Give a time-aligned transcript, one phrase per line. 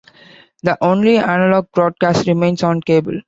[0.63, 3.19] The only analogue broadcast remains on cable.